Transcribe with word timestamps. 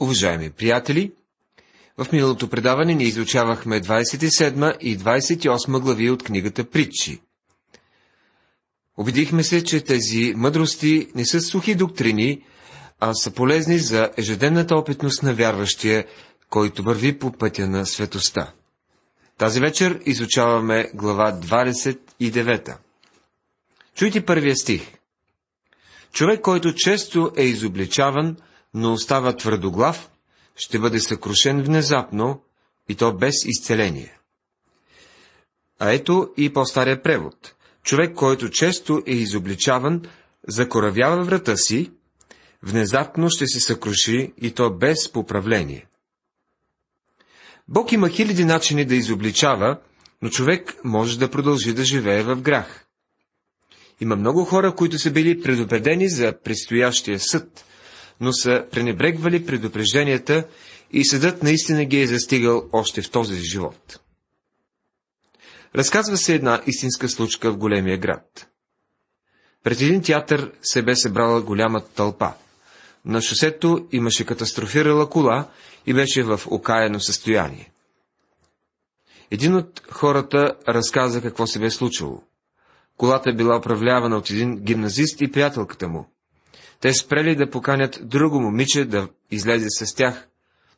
Уважаеми 0.00 0.50
приятели, 0.50 1.12
в 1.98 2.12
миналото 2.12 2.48
предаване 2.50 2.94
ни 2.94 3.04
изучавахме 3.04 3.80
27 3.80 4.78
и 4.78 4.98
28 4.98 5.80
глави 5.80 6.10
от 6.10 6.22
книгата 6.22 6.70
Притчи. 6.70 7.20
Убедихме 8.96 9.44
се, 9.44 9.64
че 9.64 9.80
тези 9.80 10.34
мъдрости 10.36 11.08
не 11.14 11.24
са 11.24 11.40
сухи 11.40 11.74
доктрини, 11.74 12.42
а 13.00 13.14
са 13.14 13.30
полезни 13.30 13.78
за 13.78 14.10
ежедневната 14.16 14.76
опитност 14.76 15.22
на 15.22 15.34
вярващия, 15.34 16.06
който 16.50 16.82
върви 16.82 17.18
по 17.18 17.32
пътя 17.32 17.68
на 17.68 17.86
светоста. 17.86 18.52
Тази 19.38 19.60
вечер 19.60 20.00
изучаваме 20.06 20.90
глава 20.94 21.32
29. 21.40 22.76
Чуйте 23.94 24.24
първия 24.24 24.56
стих. 24.56 24.82
Човек, 26.12 26.40
който 26.40 26.74
често 26.74 27.32
е 27.36 27.44
изобличаван, 27.44 28.36
но 28.74 28.92
остава 28.92 29.36
твърдоглав, 29.36 30.10
ще 30.56 30.78
бъде 30.78 31.00
съкрушен 31.00 31.62
внезапно 31.62 32.42
и 32.88 32.94
то 32.94 33.12
без 33.12 33.34
изцеление. 33.44 34.18
А 35.78 35.90
ето 35.90 36.30
и 36.36 36.52
по-стария 36.52 37.02
превод. 37.02 37.54
Човек, 37.82 38.14
който 38.14 38.50
често 38.50 39.02
е 39.06 39.14
изобличаван, 39.14 40.02
закоравява 40.48 41.24
врата 41.24 41.56
си, 41.56 41.90
внезапно 42.62 43.30
ще 43.30 43.46
се 43.46 43.60
съкруши 43.60 44.32
и 44.42 44.50
то 44.50 44.70
без 44.70 45.12
поправление. 45.12 45.86
Бог 47.68 47.92
има 47.92 48.08
хиляди 48.08 48.44
начини 48.44 48.84
да 48.84 48.94
изобличава, 48.94 49.80
но 50.22 50.28
човек 50.28 50.76
може 50.84 51.18
да 51.18 51.30
продължи 51.30 51.74
да 51.74 51.84
живее 51.84 52.22
в 52.22 52.36
грях. 52.36 52.86
Има 54.00 54.16
много 54.16 54.44
хора, 54.44 54.74
които 54.74 54.98
са 54.98 55.10
били 55.10 55.42
предупредени 55.42 56.08
за 56.08 56.34
предстоящия 56.44 57.20
съд, 57.20 57.64
но 58.20 58.32
са 58.32 58.66
пренебрегвали 58.70 59.46
предупрежденията 59.46 60.46
и 60.92 61.04
съдът 61.04 61.42
наистина 61.42 61.84
ги 61.84 62.00
е 62.00 62.06
застигал 62.06 62.68
още 62.72 63.02
в 63.02 63.10
този 63.10 63.40
живот. 63.40 64.00
Разказва 65.74 66.16
се 66.16 66.34
една 66.34 66.62
истинска 66.66 67.08
случка 67.08 67.52
в 67.52 67.56
големия 67.56 67.98
град. 67.98 68.48
Пред 69.64 69.80
един 69.80 70.02
театър 70.02 70.52
се 70.62 70.82
бе 70.82 70.96
събрала 70.96 71.42
голяма 71.42 71.84
тълпа. 71.84 72.32
На 73.04 73.22
шосето 73.22 73.88
имаше 73.92 74.26
катастрофирала 74.26 75.10
кола 75.10 75.50
и 75.86 75.94
беше 75.94 76.22
в 76.22 76.40
окаяно 76.46 77.00
състояние. 77.00 77.72
Един 79.30 79.54
от 79.54 79.82
хората 79.90 80.54
разказа 80.68 81.22
какво 81.22 81.46
се 81.46 81.58
бе 81.58 81.70
случило. 81.70 82.22
Колата 82.96 83.32
била 83.32 83.56
управлявана 83.56 84.16
от 84.16 84.30
един 84.30 84.56
гимназист 84.56 85.20
и 85.20 85.30
приятелката 85.32 85.88
му. 85.88 86.12
Те 86.80 86.94
спрели 86.94 87.36
да 87.36 87.50
поканят 87.50 87.98
друго 88.02 88.40
момиче 88.40 88.84
да 88.84 89.08
излезе 89.30 89.66
с 89.70 89.94
тях, 89.94 90.28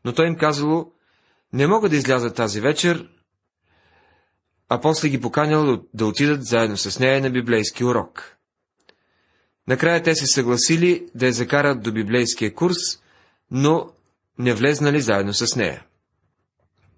но 0.05 0.13
той 0.13 0.27
им 0.27 0.37
казало, 0.37 0.93
не 1.53 1.67
мога 1.67 1.89
да 1.89 1.97
изляза 1.97 2.35
тази 2.35 2.61
вечер, 2.61 3.09
а 4.69 4.81
после 4.81 5.09
ги 5.09 5.21
поканял 5.21 5.83
да 5.95 6.07
отидат 6.07 6.45
заедно 6.45 6.77
с 6.77 6.99
нея 6.99 7.21
на 7.21 7.31
библейски 7.31 7.85
урок. 7.85 8.37
Накрая 9.69 10.03
те 10.03 10.15
се 10.15 10.27
съгласили 10.27 11.07
да 11.15 11.27
я 11.27 11.33
закарат 11.33 11.83
до 11.83 11.93
библейския 11.93 12.55
курс, 12.55 12.77
но 13.51 13.91
не 14.39 14.55
влезнали 14.55 15.01
заедно 15.01 15.35
с 15.35 15.57
нея. 15.57 15.85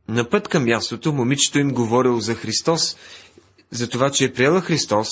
На 0.09 0.29
път 0.31 0.49
към 0.49 0.65
мястото 0.65 1.13
момичето 1.13 1.59
им 1.59 1.71
говорил 1.71 2.21
за 2.21 2.35
Христос, 2.35 2.97
за 3.71 3.89
това, 3.89 4.11
че 4.11 4.25
е 4.25 4.33
приела 4.33 4.61
Христос 4.61 5.09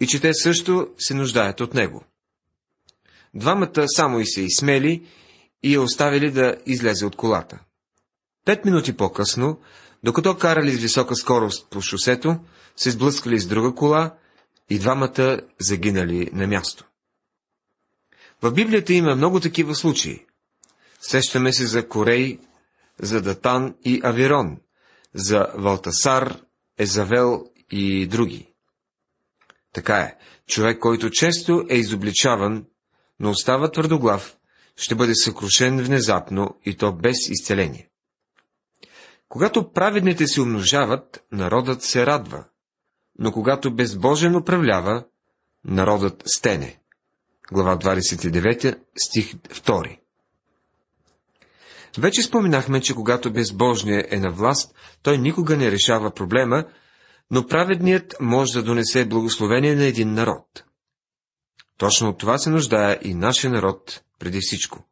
и 0.00 0.06
че 0.06 0.20
те 0.20 0.34
също 0.34 0.88
се 0.98 1.14
нуждаят 1.14 1.60
от 1.60 1.74
Него. 1.74 2.04
Двамата 3.36 3.88
само 3.88 4.20
и 4.20 4.26
се 4.26 4.42
изсмели 4.42 5.06
и 5.62 5.74
я 5.74 5.82
оставили 5.82 6.30
да 6.30 6.56
излезе 6.66 7.06
от 7.06 7.16
колата. 7.16 7.58
Пет 8.44 8.64
минути 8.64 8.96
по-късно, 8.96 9.60
докато 10.04 10.36
карали 10.36 10.72
с 10.72 10.80
висока 10.80 11.16
скорост 11.16 11.70
по 11.70 11.80
шосето, 11.80 12.40
се 12.76 12.90
сблъскали 12.90 13.40
с 13.40 13.46
друга 13.46 13.74
кола 13.74 14.14
и 14.70 14.78
двамата 14.78 15.40
загинали 15.58 16.30
на 16.32 16.46
място. 16.46 16.84
В 18.42 18.52
Библията 18.52 18.92
има 18.92 19.14
много 19.14 19.40
такива 19.40 19.74
случаи. 19.74 20.26
Сещаме 21.00 21.52
се 21.52 21.66
за 21.66 21.88
Корей, 21.88 22.38
за 23.00 23.22
Датан 23.22 23.74
и 23.84 24.00
Авирон, 24.04 24.58
за 25.14 25.46
Валтасар, 25.54 26.40
Езавел 26.78 27.44
и 27.70 28.06
други. 28.06 28.52
Така 29.72 29.96
е, 29.96 30.16
човек, 30.46 30.78
който 30.78 31.10
често 31.10 31.64
е 31.70 31.76
изобличаван, 31.76 32.64
но 33.20 33.30
остава 33.30 33.70
твърдоглав, 33.70 34.36
ще 34.76 34.94
бъде 34.94 35.14
съкрушен 35.14 35.84
внезапно 35.84 36.60
и 36.64 36.76
то 36.76 36.92
без 36.92 37.28
изцеление. 37.28 37.88
Когато 39.28 39.72
праведните 39.72 40.26
се 40.26 40.40
умножават, 40.40 41.24
народът 41.32 41.82
се 41.82 42.06
радва, 42.06 42.44
но 43.18 43.32
когато 43.32 43.74
безбожен 43.74 44.36
управлява, 44.36 45.04
народът 45.64 46.22
стене. 46.26 46.80
Глава 47.52 47.78
29, 47.78 48.78
стих 48.96 49.34
2. 49.34 49.98
Вече 51.98 52.22
споменахме, 52.22 52.80
че 52.80 52.94
когато 52.94 53.32
безбожният 53.32 54.12
е 54.12 54.20
на 54.20 54.30
власт, 54.30 54.74
той 55.02 55.18
никога 55.18 55.56
не 55.56 55.70
решава 55.70 56.10
проблема, 56.10 56.64
но 57.30 57.46
праведният 57.46 58.16
може 58.20 58.52
да 58.52 58.62
донесе 58.62 59.04
благословение 59.04 59.74
на 59.74 59.84
един 59.84 60.14
народ. 60.14 60.65
Точно 61.78 62.08
от 62.08 62.18
това 62.18 62.38
се 62.38 62.50
нуждае 62.50 62.98
и 63.02 63.14
нашия 63.14 63.50
народ 63.50 64.02
преди 64.18 64.40
всичко. 64.40 64.84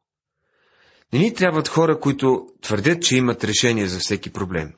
Не 1.12 1.18
ни 1.18 1.34
трябват 1.34 1.68
хора, 1.68 2.00
които 2.00 2.46
твърдят, 2.60 3.02
че 3.02 3.16
имат 3.16 3.44
решение 3.44 3.86
за 3.86 3.98
всеки 3.98 4.32
проблем. 4.32 4.72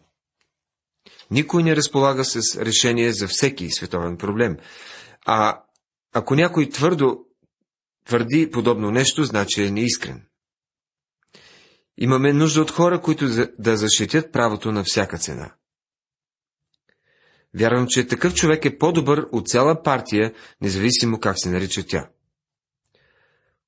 Никой 1.31 1.63
не 1.63 1.77
разполага 1.77 2.25
с 2.25 2.57
решение 2.57 3.13
за 3.13 3.29
всеки 3.29 3.71
световен 3.71 4.17
проблем. 4.17 4.57
А 5.27 5.63
ако 6.13 6.35
някой 6.35 6.69
твърдо 6.69 7.25
твърди 8.05 8.51
подобно 8.51 8.91
нещо, 8.91 9.25
значи 9.25 9.63
е 9.63 9.71
неискрен. 9.71 10.27
Имаме 11.99 12.33
нужда 12.33 12.63
от 12.63 12.71
хора, 12.71 13.01
които 13.01 13.27
да 13.59 13.77
защитят 13.77 14.33
правото 14.33 14.73
на 14.73 14.85
всяка 14.85 15.19
цена. 15.19 15.55
Вярвам, 17.59 17.87
че 17.89 18.07
такъв 18.07 18.35
човек 18.35 18.65
е 18.65 18.79
по-добър 18.79 19.27
от 19.33 19.49
цяла 19.49 19.83
партия, 19.83 20.35
независимо 20.61 21.21
как 21.21 21.39
се 21.39 21.51
нарича 21.51 21.87
тя. 21.87 22.09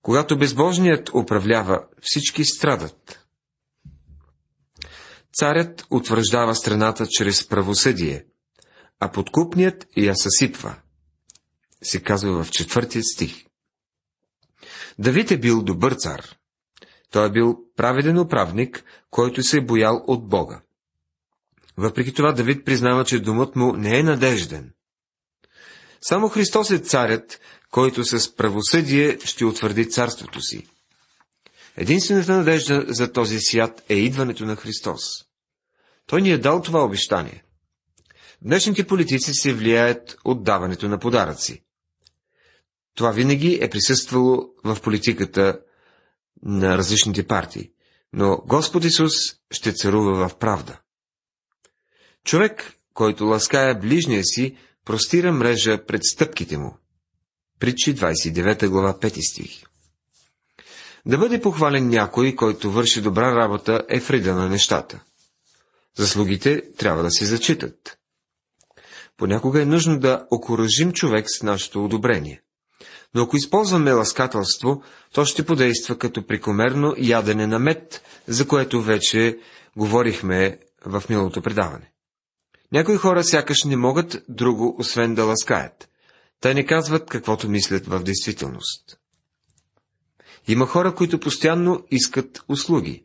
Когато 0.03 0.39
безбожният 0.39 1.11
управлява, 1.15 1.87
всички 2.01 2.45
страдат. 2.45 3.27
Царят 5.33 5.87
утвърждава 5.91 6.55
страната 6.55 7.07
чрез 7.11 7.49
правосъдие, 7.49 8.25
а 9.01 9.13
подкупният 9.13 9.87
я 9.97 10.17
съсипва. 10.17 10.77
Се 11.83 12.03
казва 12.03 12.45
в 12.45 12.51
четвъртия 12.51 13.03
стих. 13.05 13.47
Давид 14.99 15.31
е 15.31 15.39
бил 15.39 15.63
добър 15.63 15.93
цар. 15.93 16.37
Той 17.11 17.27
е 17.27 17.31
бил 17.33 17.59
праведен 17.77 18.19
управник, 18.19 18.85
който 19.11 19.43
се 19.43 19.59
е 19.59 19.65
боял 19.65 20.05
от 20.07 20.29
Бога. 20.29 20.61
Въпреки 21.79 22.13
това 22.13 22.33
Давид 22.33 22.65
признава, 22.65 23.05
че 23.05 23.19
думът 23.21 23.57
му 23.57 23.73
не 23.73 23.99
е 23.99 24.03
надежден. 24.03 24.73
Само 26.01 26.29
Христос 26.29 26.71
е 26.71 26.79
царят, 26.79 27.41
който 27.71 28.05
с 28.05 28.37
правосъдие 28.37 29.19
ще 29.25 29.45
утвърди 29.45 29.91
царството 29.91 30.41
си. 30.41 30.67
Единствената 31.77 32.33
надежда 32.37 32.85
за 32.89 33.13
този 33.13 33.41
свят 33.41 33.83
е 33.89 33.95
идването 33.95 34.45
на 34.45 34.57
Христос. 34.57 35.03
Той 36.07 36.23
ни 36.23 36.31
е 36.31 36.39
дал 36.39 36.63
това 36.63 36.85
обещание. 36.85 37.45
Днешните 38.43 38.87
политици 38.87 39.35
се 39.35 39.53
влияят 39.53 40.17
от 40.25 40.43
даването 40.43 40.89
на 40.89 40.99
подаръци. 40.99 41.65
Това 42.95 43.11
винаги 43.11 43.59
е 43.63 43.71
присъствало 43.71 44.49
в 44.65 44.81
политиката 44.83 45.61
на 46.43 46.79
различните 46.79 47.27
партии, 47.27 47.71
но 48.13 48.37
Господ 48.47 48.85
Исус 48.85 49.13
ще 49.51 49.73
царува 49.73 50.29
в 50.29 50.39
правда. 50.39 50.81
Човек, 52.25 52.73
който 52.95 53.25
лаская 53.25 53.79
ближния 53.79 54.25
си, 54.25 54.57
простира 54.85 55.33
мрежа 55.33 55.87
пред 55.87 56.05
стъпките 56.05 56.59
му. 56.59 56.77
Притчи 57.61 57.95
29 57.95 58.69
глава 58.69 58.99
5 59.01 59.31
стих. 59.31 59.63
Да 61.07 61.19
бъде 61.19 61.41
похвален 61.41 61.89
някой, 61.89 62.35
който 62.35 62.71
върши 62.71 63.01
добра 63.01 63.37
работа, 63.37 63.83
е 63.89 63.99
вреда 64.01 64.35
на 64.35 64.49
нещата. 64.49 65.01
Заслугите 65.97 66.63
трябва 66.77 67.03
да 67.03 67.11
се 67.11 67.25
зачитат. 67.25 67.99
Понякога 69.17 69.63
е 69.63 69.67
нужно 69.67 69.99
да 69.99 70.27
окоръжим 70.31 70.93
човек 70.93 71.27
с 71.29 71.43
нашето 71.43 71.85
одобрение. 71.85 72.43
Но 73.15 73.23
ако 73.23 73.37
използваме 73.37 73.93
ласкателство, 73.93 74.83
то 75.13 75.25
ще 75.25 75.47
подейства 75.47 75.99
като 75.99 76.27
прекомерно 76.27 76.95
ядене 76.99 77.47
на 77.47 77.59
мед, 77.59 78.03
за 78.27 78.49
което 78.49 78.83
вече 78.83 79.39
говорихме 79.77 80.59
в 80.87 81.03
миналото 81.09 81.43
предаване. 81.43 81.93
Някои 82.73 82.97
хора 82.97 83.25
сякаш 83.25 83.65
не 83.65 83.77
могат 83.77 84.25
друго, 84.29 84.77
освен 84.79 85.15
да 85.15 85.25
ласкаят. 85.25 85.89
Те 86.41 86.55
не 86.55 86.67
казват 86.67 87.11
каквото 87.11 87.49
мислят 87.49 87.87
в 87.87 88.03
действителност. 88.03 88.99
Има 90.49 90.67
хора, 90.67 90.95
които 90.95 91.21
постоянно 91.21 91.85
искат 91.91 92.45
услуги. 92.49 93.05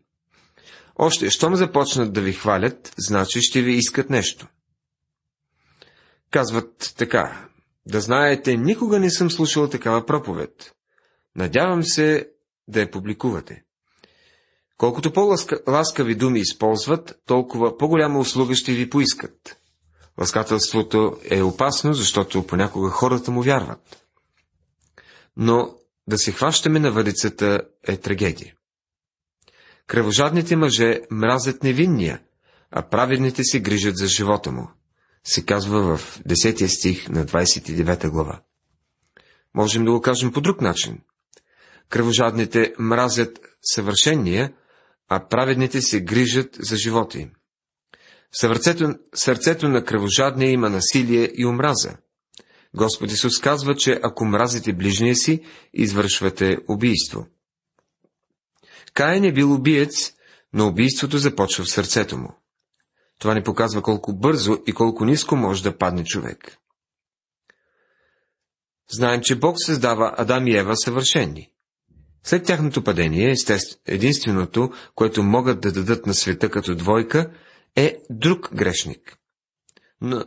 Още, 0.95 1.29
щом 1.29 1.55
започнат 1.55 2.13
да 2.13 2.21
ви 2.21 2.33
хвалят, 2.33 2.93
значи 2.97 3.41
ще 3.41 3.61
ви 3.61 3.73
искат 3.73 4.09
нещо. 4.09 4.47
Казват 6.31 6.93
така, 6.97 7.47
да 7.85 8.01
знаете, 8.01 8.57
никога 8.57 8.99
не 8.99 9.11
съм 9.11 9.31
слушал 9.31 9.69
такава 9.69 10.05
проповед. 10.05 10.73
Надявам 11.35 11.83
се 11.83 12.29
да 12.67 12.79
я 12.79 12.91
публикувате. 12.91 13.63
Колкото 14.83 15.13
по-ласкави 15.13 16.15
думи 16.15 16.39
използват, 16.39 17.21
толкова 17.25 17.77
по-голяма 17.77 18.19
услуга 18.19 18.55
ще 18.55 18.73
ви 18.73 18.89
поискат. 18.89 19.57
Ласкателството 20.19 21.17
е 21.29 21.41
опасно, 21.41 21.93
защото 21.93 22.47
понякога 22.47 22.89
хората 22.89 23.31
му 23.31 23.41
вярват. 23.41 24.05
Но 25.37 25.75
да 26.07 26.17
се 26.17 26.31
хващаме 26.31 26.79
на 26.79 26.91
въдицата 26.91 27.61
е 27.87 27.97
трагедия. 27.97 28.53
Кръвожадните 29.87 30.55
мъже 30.55 31.01
мразят 31.11 31.63
невинния, 31.63 32.21
а 32.71 32.81
праведните 32.81 33.43
се 33.43 33.59
грижат 33.59 33.97
за 33.97 34.07
живота 34.07 34.51
му, 34.51 34.69
се 35.23 35.45
казва 35.45 35.97
в 35.97 36.19
10 36.27 36.67
стих 36.67 37.09
на 37.09 37.25
29 37.25 38.09
глава. 38.09 38.41
Можем 39.53 39.85
да 39.85 39.91
го 39.91 40.01
кажем 40.01 40.31
по 40.31 40.41
друг 40.41 40.61
начин. 40.61 40.99
Кръвожадните 41.89 42.73
мразят 42.79 43.39
съвършения, 43.61 44.53
а 45.15 45.27
праведните 45.27 45.81
се 45.81 46.01
грижат 46.01 46.55
за 46.59 46.77
живота 46.77 47.19
им. 47.19 47.31
В 48.31 48.39
сърцето, 48.39 48.95
сърцето 49.15 49.69
на 49.69 49.83
кръвожадния 49.83 50.51
има 50.51 50.69
насилие 50.69 51.31
и 51.33 51.45
омраза. 51.45 51.97
Господ 52.75 53.11
Исус 53.11 53.39
казва, 53.39 53.75
че 53.75 53.99
ако 54.03 54.25
мразите 54.25 54.73
ближния 54.73 55.15
си, 55.15 55.43
извършвате 55.73 56.57
убийство. 56.69 57.27
Каин 58.93 59.23
е 59.23 59.33
бил 59.33 59.53
убиец, 59.53 60.13
но 60.53 60.67
убийството 60.67 61.17
започва 61.17 61.63
в 61.63 61.71
сърцето 61.71 62.17
му. 62.17 62.35
Това 63.19 63.33
ни 63.33 63.43
показва 63.43 63.81
колко 63.81 64.13
бързо 64.13 64.57
и 64.67 64.73
колко 64.73 65.05
ниско 65.05 65.35
може 65.35 65.63
да 65.63 65.77
падне 65.77 66.03
човек. 66.03 66.57
Знаем, 68.91 69.21
че 69.23 69.39
Бог 69.39 69.55
създава 69.57 70.13
Адам 70.17 70.47
и 70.47 70.57
Ева 70.57 70.77
съвършени. 70.77 71.52
След 72.23 72.45
тяхното 72.45 72.83
падение, 72.83 73.35
единственото, 73.87 74.71
което 74.95 75.23
могат 75.23 75.61
да 75.61 75.71
дадат 75.71 76.05
на 76.05 76.13
света 76.13 76.49
като 76.49 76.75
двойка, 76.75 77.31
е 77.75 77.97
друг 78.09 78.49
грешник. 78.55 79.17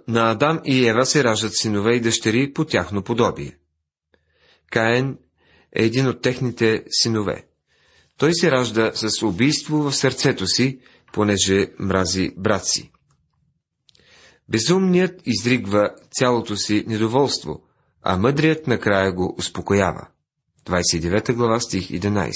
На 0.08 0.30
Адам 0.30 0.60
и 0.64 0.88
Ева 0.88 1.06
се 1.06 1.24
раждат 1.24 1.56
синове 1.56 1.94
и 1.94 2.00
дъщери 2.00 2.52
по 2.52 2.64
тяхно 2.64 3.02
подобие. 3.02 3.58
Каен 4.70 5.18
е 5.76 5.84
един 5.84 6.06
от 6.06 6.22
техните 6.22 6.84
синове. 6.90 7.46
Той 8.18 8.34
се 8.34 8.50
ражда 8.50 8.92
с 8.94 9.22
убийство 9.22 9.76
в 9.76 9.92
сърцето 9.92 10.46
си, 10.46 10.80
понеже 11.12 11.66
мрази 11.78 12.30
брат 12.36 12.66
си. 12.66 12.92
Безумният 14.48 15.20
изригва 15.24 15.90
цялото 16.10 16.56
си 16.56 16.84
недоволство, 16.86 17.62
а 18.02 18.16
мъдрият 18.16 18.66
накрая 18.66 19.12
го 19.12 19.34
успокоява. 19.38 20.08
29 20.66 21.32
глава, 21.32 21.60
стих 21.60 21.88
11. 21.88 22.32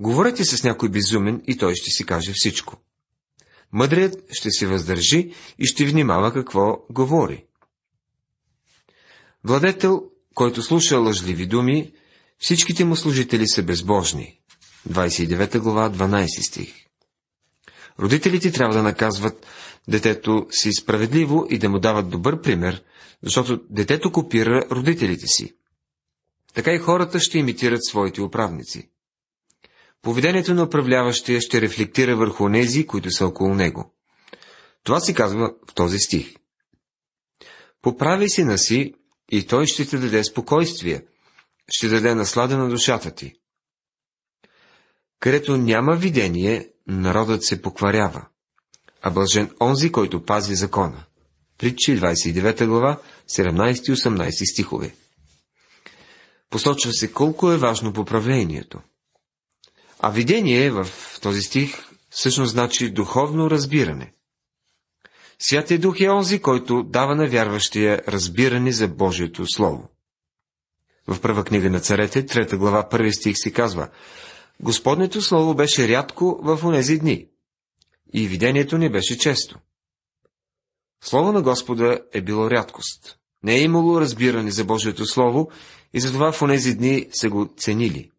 Говорете 0.00 0.44
с 0.44 0.64
някой 0.64 0.88
безумен 0.88 1.42
и 1.46 1.56
той 1.56 1.74
ще 1.74 1.90
си 1.90 2.06
каже 2.06 2.32
всичко. 2.34 2.76
Мъдрият 3.72 4.16
ще 4.32 4.50
се 4.50 4.66
въздържи 4.66 5.34
и 5.58 5.66
ще 5.66 5.86
внимава 5.86 6.32
какво 6.32 6.78
говори. 6.90 7.44
Владетел, 9.44 10.02
който 10.34 10.62
слуша 10.62 10.98
лъжливи 10.98 11.46
думи, 11.46 11.92
всичките 12.38 12.84
му 12.84 12.96
служители 12.96 13.48
са 13.48 13.62
безбожни. 13.62 14.40
29 14.88 15.58
глава, 15.58 15.90
12 15.90 16.48
стих. 16.48 16.74
Родителите 18.00 18.52
трябва 18.52 18.74
да 18.74 18.82
наказват 18.82 19.46
детето 19.88 20.46
си 20.50 20.72
справедливо 20.72 21.46
и 21.50 21.58
да 21.58 21.68
му 21.68 21.78
дават 21.78 22.10
добър 22.10 22.40
пример, 22.40 22.82
защото 23.22 23.60
детето 23.70 24.12
копира 24.12 24.66
родителите 24.70 25.26
си. 25.26 25.54
Така 26.54 26.72
и 26.72 26.78
хората 26.78 27.20
ще 27.20 27.38
имитират 27.38 27.84
своите 27.84 28.22
управници. 28.22 28.90
Поведението 30.02 30.54
на 30.54 30.62
управляващия 30.62 31.40
ще 31.40 31.60
рефлектира 31.60 32.16
върху 32.16 32.48
нези, 32.48 32.86
които 32.86 33.10
са 33.10 33.26
около 33.26 33.54
него. 33.54 33.94
Това 34.82 35.00
се 35.00 35.14
казва 35.14 35.54
в 35.68 35.74
този 35.74 35.98
стих. 35.98 36.34
Поправи 37.82 38.30
сина 38.30 38.58
си 38.58 38.94
и 39.30 39.46
той 39.46 39.66
ще 39.66 39.86
ти 39.86 39.98
даде 39.98 40.24
спокойствие, 40.24 41.02
ще 41.68 41.88
даде 41.88 42.14
наслада 42.14 42.58
на 42.58 42.68
душата 42.68 43.10
ти. 43.10 43.34
Където 45.20 45.56
няма 45.56 45.96
видение, 45.96 46.68
народът 46.86 47.44
се 47.44 47.62
покварява, 47.62 48.26
а 49.02 49.10
бължен 49.10 49.50
онзи, 49.60 49.92
който 49.92 50.24
пази 50.24 50.54
закона. 50.54 51.04
Притчи 51.58 52.00
29 52.00 52.66
глава, 52.66 53.00
17-18 53.28 54.52
стихове. 54.52 54.94
Посочва 56.54 56.92
се 56.92 57.12
колко 57.12 57.50
е 57.50 57.56
важно 57.56 57.92
поправлението. 57.92 58.80
А 60.00 60.10
видение 60.10 60.70
в 60.70 60.86
този 61.22 61.42
стих 61.42 61.88
всъщност 62.10 62.52
значи 62.52 62.90
духовно 62.90 63.50
разбиране. 63.50 64.12
Святия 65.38 65.78
Дух 65.78 66.00
е 66.00 66.08
онзи, 66.08 66.40
който 66.40 66.82
дава 66.82 67.14
на 67.14 67.28
вярващия 67.28 68.02
разбиране 68.08 68.72
за 68.72 68.88
Божието 68.88 69.46
Слово. 69.46 69.88
В 71.06 71.20
първа 71.20 71.44
книга 71.44 71.70
на 71.70 71.80
царете, 71.80 72.26
трета 72.26 72.56
глава, 72.56 72.88
първи 72.88 73.12
стих 73.12 73.36
си 73.36 73.52
казва 73.52 73.88
Господнето 74.60 75.22
Слово 75.22 75.54
беше 75.54 75.88
рядко 75.88 76.40
в 76.42 76.64
онези 76.64 76.98
дни 76.98 77.26
и 78.12 78.28
видението 78.28 78.78
ни 78.78 78.92
беше 78.92 79.18
често. 79.18 79.58
Слово 81.04 81.32
на 81.32 81.42
Господа 81.42 82.00
е 82.12 82.22
било 82.22 82.50
рядкост. 82.50 83.18
Не 83.42 83.54
е 83.54 83.62
имало 83.62 84.00
разбиране 84.00 84.50
за 84.50 84.64
Божието 84.64 85.06
Слово 85.06 85.50
и 85.94 86.00
затова 86.00 86.32
в 86.32 86.42
онези 86.42 86.74
дни 86.74 87.08
се 87.12 87.28
го 87.28 87.54
ценили. 87.56 88.10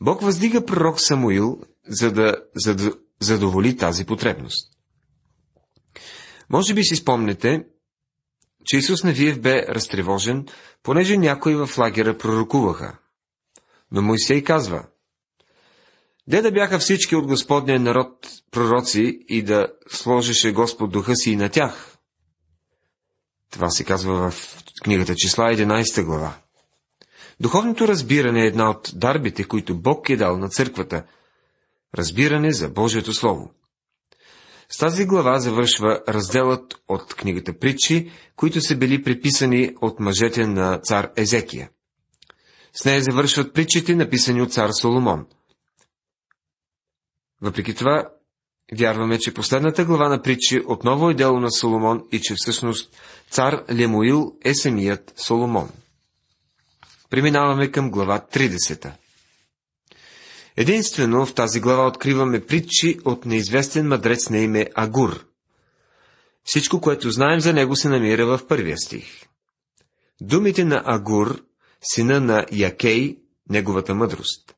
Бог 0.00 0.22
въздига 0.22 0.66
пророк 0.66 1.00
Самуил, 1.00 1.60
за 1.88 2.12
да, 2.12 2.36
за 2.64 2.74
да 2.74 2.92
задоволи 3.20 3.76
тази 3.76 4.04
потребност. 4.04 4.72
Може 6.50 6.74
би 6.74 6.84
си 6.84 6.96
спомнете, 6.96 7.64
че 8.64 8.76
Исус 8.76 9.04
Навиев 9.04 9.40
бе 9.40 9.66
разтревожен, 9.68 10.46
понеже 10.82 11.16
някои 11.16 11.54
в 11.54 11.70
лагера 11.78 12.18
пророкуваха. 12.18 12.98
Но 13.90 14.02
Моисей 14.02 14.44
казва, 14.44 14.86
Де 16.28 16.42
да 16.42 16.52
бяха 16.52 16.78
всички 16.78 17.16
от 17.16 17.26
Господния 17.26 17.80
народ 17.80 18.28
пророци 18.50 19.24
и 19.28 19.42
да 19.42 19.68
сложеше 19.88 20.52
Господ 20.52 20.92
духа 20.92 21.16
си 21.16 21.30
и 21.30 21.36
на 21.36 21.48
тях? 21.48 21.96
Това 23.50 23.70
се 23.70 23.84
казва 23.84 24.30
в 24.30 24.56
книгата 24.82 25.14
числа 25.14 25.44
11 25.44 26.04
глава. 26.04 26.41
Духовното 27.42 27.88
разбиране 27.88 28.42
е 28.42 28.46
една 28.46 28.70
от 28.70 28.90
дарбите, 28.94 29.44
които 29.44 29.80
Бог 29.80 30.10
е 30.10 30.16
дал 30.16 30.38
на 30.38 30.48
църквата. 30.48 31.04
Разбиране 31.94 32.52
за 32.52 32.68
Божието 32.68 33.12
Слово. 33.12 33.50
С 34.68 34.78
тази 34.78 35.06
глава 35.06 35.38
завършва 35.38 36.02
разделът 36.08 36.74
от 36.88 37.14
книгата 37.14 37.58
Притчи, 37.58 38.10
които 38.36 38.60
са 38.60 38.76
били 38.76 39.02
приписани 39.02 39.74
от 39.80 40.00
мъжете 40.00 40.46
на 40.46 40.78
цар 40.78 41.10
Езекия. 41.16 41.70
С 42.72 42.84
нея 42.84 43.00
завършват 43.00 43.54
притчите, 43.54 43.94
написани 43.94 44.42
от 44.42 44.52
цар 44.52 44.70
Соломон. 44.80 45.26
Въпреки 47.40 47.74
това, 47.74 48.08
вярваме, 48.78 49.18
че 49.18 49.34
последната 49.34 49.84
глава 49.84 50.08
на 50.08 50.22
притчи 50.22 50.62
отново 50.66 51.10
е 51.10 51.14
дело 51.14 51.40
на 51.40 51.52
Соломон 51.52 52.04
и 52.12 52.20
че 52.20 52.34
всъщност 52.36 52.96
цар 53.30 53.64
Лемуил 53.72 54.36
е 54.44 54.54
самият 54.54 55.12
Соломон. 55.16 55.68
Преминаваме 57.12 57.70
към 57.70 57.90
глава 57.90 58.26
30. 58.32 58.92
Единствено 60.56 61.26
в 61.26 61.34
тази 61.34 61.60
глава 61.60 61.86
откриваме 61.86 62.46
притчи 62.46 62.98
от 63.04 63.26
неизвестен 63.26 63.88
мъдрец 63.88 64.30
на 64.30 64.38
име 64.38 64.66
Агур. 64.74 65.26
Всичко, 66.44 66.80
което 66.80 67.10
знаем 67.10 67.40
за 67.40 67.52
него, 67.52 67.76
се 67.76 67.88
намира 67.88 68.26
в 68.26 68.46
първия 68.48 68.78
стих. 68.78 69.26
Думите 70.20 70.64
на 70.64 70.82
Агур, 70.84 71.44
сина 71.82 72.20
на 72.20 72.46
Якей, 72.52 73.18
неговата 73.50 73.94
мъдрост. 73.94 74.56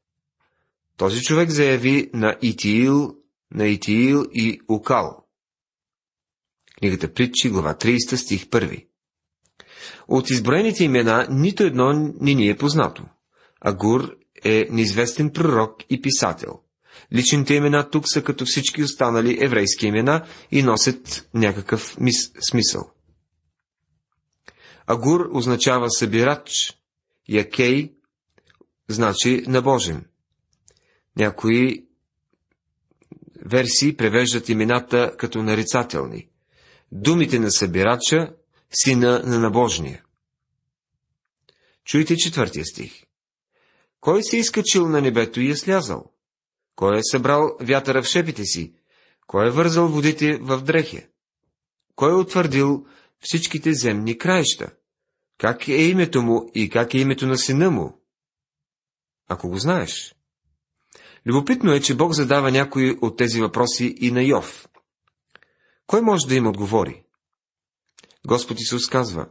Този 0.96 1.20
човек 1.20 1.50
заяви 1.50 2.10
на 2.14 2.36
Итиил, 2.42 3.16
на 3.54 3.66
Итиил 3.66 4.26
и 4.32 4.60
Укал. 4.68 5.26
Книгата 6.78 7.12
Притчи, 7.14 7.50
глава 7.50 7.74
30, 7.74 8.14
стих 8.14 8.46
1. 8.46 8.86
От 10.08 10.30
изброените 10.30 10.84
имена 10.84 11.26
нито 11.30 11.62
едно 11.62 12.12
не 12.20 12.34
ни 12.34 12.48
е 12.48 12.56
познато. 12.56 13.04
Агур 13.60 14.16
е 14.44 14.66
неизвестен 14.70 15.30
пророк 15.30 15.76
и 15.90 16.00
писател. 16.00 16.60
Личните 17.12 17.54
имена 17.54 17.90
тук 17.90 18.08
са 18.08 18.22
като 18.22 18.44
всички 18.44 18.82
останали 18.82 19.38
еврейски 19.40 19.86
имена 19.86 20.26
и 20.50 20.62
носят 20.62 21.28
някакъв 21.34 21.98
мис... 22.00 22.32
смисъл. 22.40 22.90
Агур 24.86 25.28
означава 25.32 25.90
събирач, 25.90 26.50
Якей 27.28 27.92
значи 28.88 29.44
набожен. 29.46 30.04
Някои 31.16 31.86
версии 33.46 33.96
превеждат 33.96 34.48
имената 34.48 35.14
като 35.18 35.42
нарицателни. 35.42 36.28
Думите 36.92 37.38
на 37.38 37.50
събирача, 37.50 38.34
сина 38.74 39.22
на 39.24 39.38
набожния. 39.38 40.04
Чуйте 41.84 42.16
четвъртия 42.16 42.64
стих. 42.64 43.04
Кой 44.00 44.22
се 44.22 44.36
изкачил 44.36 44.88
на 44.88 45.00
небето 45.00 45.40
и 45.40 45.50
е 45.50 45.56
слязал? 45.56 46.12
Кой 46.76 46.98
е 46.98 47.04
събрал 47.10 47.56
вятъра 47.60 48.02
в 48.02 48.06
шепите 48.06 48.44
си? 48.44 48.74
Кой 49.26 49.46
е 49.46 49.50
вързал 49.50 49.88
водите 49.88 50.38
в 50.40 50.62
дрехе? 50.62 51.08
Кой 51.94 52.10
е 52.10 52.14
утвърдил 52.14 52.86
всичките 53.20 53.72
земни 53.72 54.18
краища? 54.18 54.70
Как 55.38 55.68
е 55.68 55.82
името 55.82 56.22
му 56.22 56.50
и 56.54 56.70
как 56.70 56.94
е 56.94 56.98
името 56.98 57.26
на 57.26 57.38
сина 57.38 57.70
му? 57.70 58.02
Ако 59.28 59.48
го 59.48 59.58
знаеш. 59.58 60.14
Любопитно 61.26 61.72
е, 61.72 61.80
че 61.80 61.96
Бог 61.96 62.12
задава 62.12 62.50
някои 62.50 62.90
от 63.02 63.18
тези 63.18 63.40
въпроси 63.40 63.94
и 64.00 64.10
на 64.10 64.22
Йов. 64.22 64.68
Кой 65.86 66.00
може 66.00 66.26
да 66.26 66.34
им 66.34 66.46
отговори? 66.46 67.03
Господ 68.26 68.60
Исус 68.60 68.88
казва, 68.88 69.28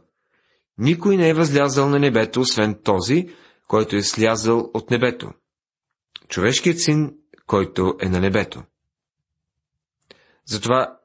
никой 0.78 1.16
не 1.16 1.28
е 1.28 1.34
възлязал 1.34 1.88
на 1.88 1.98
небето, 1.98 2.40
освен 2.40 2.80
този, 2.84 3.28
който 3.68 3.96
е 3.96 4.02
слязал 4.02 4.70
от 4.74 4.90
небето. 4.90 5.30
Човешкият 6.28 6.80
син, 6.80 7.14
който 7.46 7.96
е 8.00 8.08
на 8.08 8.20
небето. 8.20 8.62
Затова 10.46 11.00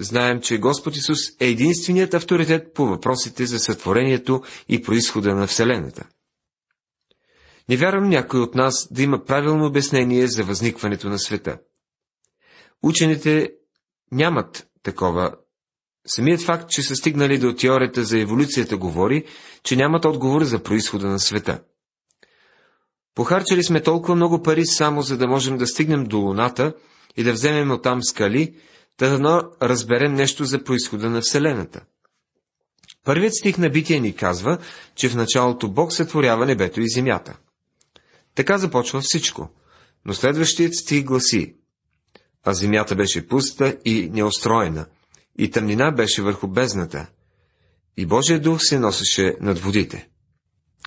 знаем, 0.00 0.40
че 0.40 0.58
Господ 0.58 0.96
Исус 0.96 1.18
е 1.40 1.46
единственият 1.46 2.14
авторитет 2.14 2.74
по 2.74 2.86
въпросите 2.86 3.46
за 3.46 3.58
сътворението 3.58 4.42
и 4.68 4.82
происхода 4.82 5.34
на 5.34 5.46
Вселената. 5.46 6.08
Не 7.68 7.76
вярвам 7.76 8.08
някой 8.08 8.40
от 8.40 8.54
нас 8.54 8.88
да 8.92 9.02
има 9.02 9.24
правилно 9.24 9.66
обяснение 9.66 10.26
за 10.26 10.44
възникването 10.44 11.08
на 11.08 11.18
света. 11.18 11.58
Учените 12.82 13.52
нямат 14.12 14.68
такова. 14.82 15.36
Самият 16.08 16.40
факт, 16.40 16.70
че 16.70 16.82
са 16.82 16.96
стигнали 16.96 17.38
до 17.38 17.54
теорията 17.54 18.04
за 18.04 18.18
еволюцията, 18.18 18.76
говори, 18.76 19.24
че 19.62 19.76
нямат 19.76 20.04
отговор 20.04 20.44
за 20.44 20.62
происхода 20.62 21.06
на 21.06 21.20
света. 21.20 21.60
Похарчали 23.14 23.64
сме 23.64 23.82
толкова 23.82 24.14
много 24.14 24.42
пари 24.42 24.66
само 24.66 25.02
за 25.02 25.16
да 25.16 25.28
можем 25.28 25.56
да 25.58 25.66
стигнем 25.66 26.04
до 26.04 26.18
Луната 26.18 26.74
и 27.16 27.24
да 27.24 27.32
вземем 27.32 27.70
оттам 27.70 28.02
скали, 28.02 28.54
да 28.98 29.18
да 29.18 29.42
разберем 29.62 30.14
нещо 30.14 30.44
за 30.44 30.64
происхода 30.64 31.10
на 31.10 31.20
Вселената. 31.20 31.80
Първият 33.04 33.34
стих 33.34 33.58
на 33.58 33.70
Битие 33.70 34.00
ни 34.00 34.14
казва, 34.14 34.58
че 34.94 35.08
в 35.08 35.16
началото 35.16 35.68
Бог 35.70 35.92
сътворява 35.92 36.46
небето 36.46 36.80
и 36.80 36.90
земята. 36.90 37.38
Така 38.34 38.58
започва 38.58 39.00
всичко, 39.00 39.48
но 40.04 40.14
следващият 40.14 40.74
стих 40.74 41.04
гласи, 41.04 41.54
а 42.44 42.54
земята 42.54 42.96
беше 42.96 43.28
пуста 43.28 43.76
и 43.84 44.10
неустроена, 44.12 44.86
и 45.38 45.50
тъмнина 45.50 45.90
беше 45.90 46.22
върху 46.22 46.48
бездната, 46.48 47.06
и 47.96 48.06
Божия 48.06 48.40
дух 48.40 48.60
се 48.60 48.78
носеше 48.78 49.36
над 49.40 49.58
водите. 49.58 50.08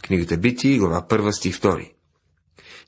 Книгата 0.03 0.38
Бити, 0.38 0.77
глава 0.77 1.08
1, 1.08 1.31
стих 1.31 1.60
2. 1.60 1.91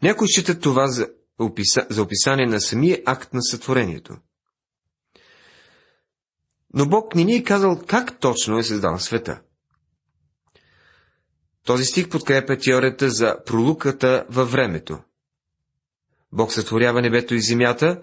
Някои 0.02 0.28
считат 0.28 0.62
това 0.62 0.88
за, 0.88 1.08
описа... 1.40 1.88
за 1.90 2.04
описание 2.04 2.46
на 2.46 2.62
самия 2.62 3.02
акт 3.06 3.34
на 3.34 3.44
сътворението. 3.44 4.18
Но 6.74 6.90
Бог 6.90 7.16
не 7.16 7.24
ни 7.24 7.36
е 7.36 7.44
казал 7.44 7.82
как 7.88 8.20
точно 8.20 8.58
е 8.58 8.64
създал 8.64 9.00
света. 9.00 9.42
Този 11.66 11.86
стих 11.86 12.10
подкрепя 12.10 12.58
теорията 12.58 13.10
за 13.10 13.38
пролуката 13.46 14.26
във 14.30 14.52
времето. 14.52 15.00
Бог 16.32 16.54
сътворява 16.54 17.02
небето 17.02 17.36
и 17.36 17.42
земята, 17.42 18.02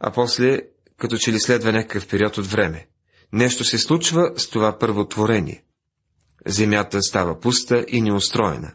а 0.00 0.12
после 0.12 0.60
като 0.96 1.16
че 1.16 1.32
ли 1.32 1.40
следва 1.40 1.72
някакъв 1.72 2.08
период 2.08 2.38
от 2.38 2.46
време. 2.46 2.88
Нещо 3.32 3.64
се 3.64 3.78
случва 3.78 4.32
с 4.36 4.48
това 4.48 4.78
първотворение. 4.78 5.64
Земята 6.46 7.02
става 7.02 7.40
пуста 7.40 7.84
и 7.88 8.00
неустроена. 8.00 8.74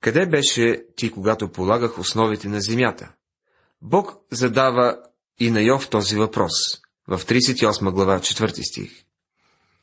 Къде 0.00 0.26
беше 0.26 0.84
ти, 0.96 1.10
когато 1.10 1.52
полагах 1.52 1.98
основите 1.98 2.48
на 2.48 2.60
земята? 2.60 3.12
Бог 3.82 4.12
задава 4.30 4.96
и 5.38 5.50
на 5.50 5.62
Йов 5.62 5.90
този 5.90 6.16
въпрос, 6.16 6.52
в 7.08 7.18
38 7.18 7.90
глава, 7.90 8.20
4 8.20 8.70
стих. 8.70 9.04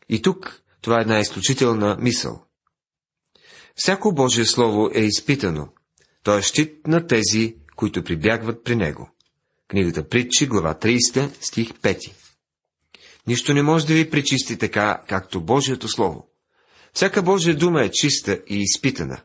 И 0.09 0.21
тук 0.21 0.61
това 0.81 0.97
е 0.97 1.01
една 1.01 1.19
изключителна 1.19 1.97
мисъл. 1.99 2.45
Всяко 3.75 4.13
Божие 4.13 4.45
Слово 4.45 4.89
е 4.93 4.99
изпитано. 4.99 5.67
То 6.23 6.37
е 6.37 6.41
щит 6.41 6.87
на 6.87 7.07
тези, 7.07 7.55
които 7.75 8.03
прибягват 8.03 8.63
при 8.63 8.75
него. 8.75 9.09
Книгата 9.67 10.09
Притчи, 10.09 10.47
глава 10.47 10.73
30, 10.73 11.43
стих 11.43 11.69
5. 11.69 12.11
Нищо 13.29 13.53
не 13.53 13.63
може 13.63 13.87
да 13.87 13.93
ви 13.93 14.09
пречисти 14.09 14.57
така, 14.57 15.01
както 15.07 15.41
Божието 15.41 15.87
Слово. 15.87 16.27
Всяка 16.93 17.21
Божия 17.21 17.55
дума 17.55 17.83
е 17.83 17.91
чиста 17.91 18.39
и 18.47 18.57
изпитана. 18.57 19.21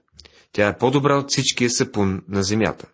Тя 0.52 0.68
е 0.68 0.78
по-добра 0.78 1.16
от 1.16 1.30
всичкия 1.30 1.70
сапун 1.70 2.22
на 2.28 2.42
земята. 2.42 2.86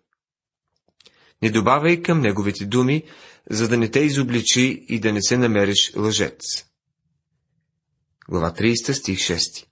Не 1.41 1.49
добавяй 1.49 2.01
към 2.01 2.21
неговите 2.21 2.65
думи, 2.65 3.03
за 3.49 3.67
да 3.67 3.77
не 3.77 3.91
те 3.91 3.99
изобличи 3.99 4.85
и 4.89 4.99
да 4.99 5.13
не 5.13 5.21
се 5.21 5.37
намериш 5.37 5.91
лъжец. 5.95 6.41
Глава 8.29 8.53
30, 8.53 8.91
стих 8.91 9.19
6 9.19 9.65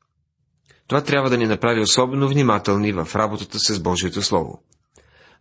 Това 0.87 1.03
трябва 1.03 1.29
да 1.29 1.37
ни 1.37 1.45
направи 1.45 1.81
особено 1.81 2.27
внимателни 2.27 2.93
в 2.93 3.07
работата 3.15 3.59
с 3.59 3.79
Божието 3.79 4.21
Слово. 4.21 4.63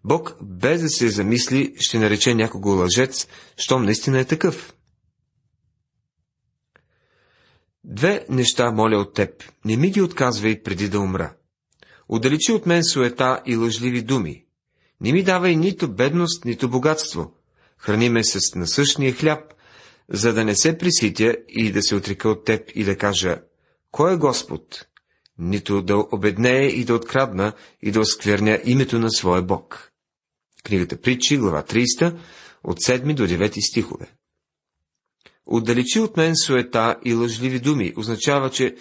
Бог, 0.05 0.37
без 0.43 0.81
да 0.83 0.89
се 0.89 1.09
замисли, 1.09 1.75
ще 1.79 1.99
нарече 1.99 2.35
някого 2.35 2.71
лъжец, 2.71 3.27
щом 3.57 3.85
наистина 3.85 4.19
е 4.19 4.25
такъв. 4.25 4.75
Две 7.91 8.27
неща 8.29 8.71
моля 8.71 8.99
от 8.99 9.15
теб, 9.15 9.45
не 9.65 9.77
ми 9.77 9.91
ги 9.91 10.03
отказвай 10.03 10.63
преди 10.63 10.89
да 10.89 11.01
умра. 11.01 11.35
Отдалечи 12.09 12.53
от 12.53 12.67
мен 12.67 12.85
суета 12.85 13.43
и 13.47 13.57
лъжливи 13.57 14.03
думи. 14.03 14.45
Не 15.01 15.13
ми 15.13 15.23
давай 15.23 15.57
нито 15.57 15.89
бедност, 15.89 16.45
нито 16.45 16.71
богатство. 16.71 17.33
Храни 17.79 18.09
ме 18.09 18.25
с 18.25 18.55
насъщния 18.55 19.13
хляб, 19.13 19.55
за 20.09 20.33
да 20.33 20.45
не 20.45 20.55
се 20.55 20.79
приситя 20.79 21.35
и 21.49 21.73
да 21.73 21.83
се 21.83 21.97
отрека 21.97 22.29
от 22.29 22.45
теб 22.45 22.71
и 22.75 22.85
да 22.85 22.97
кажа, 22.97 23.43
кой 23.91 24.15
е 24.15 24.17
Господ? 24.17 24.87
Нито 25.39 25.83
да 25.83 25.97
обеднее 26.13 26.67
и 26.67 26.85
да 26.85 26.95
открадна 26.95 27.53
и 27.83 27.91
да 27.91 28.01
оскверня 28.01 28.61
името 28.65 28.99
на 28.99 29.11
своя 29.11 29.43
Бог. 29.43 29.93
Книгата 30.65 31.01
Притчи, 31.01 31.39
глава 31.39 31.63
30, 31.63 32.17
от 32.65 32.79
7 32.79 33.15
до 33.15 33.27
9 33.27 33.71
стихове. 33.71 34.07
Отдалечи 35.49 36.01
от 36.01 36.17
мен 36.17 36.37
суета 36.37 36.97
и 37.05 37.15
лъжливи 37.15 37.61
думи 37.61 37.93
означава, 37.97 38.51
че 38.51 38.77